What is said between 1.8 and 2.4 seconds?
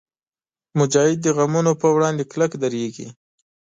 وړاندې